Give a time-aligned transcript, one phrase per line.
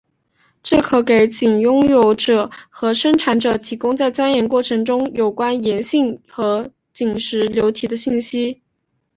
[0.63, 8.63] 这可给井拥有者和生产者提供在钻井过程中有关岩性和井中流体的信息。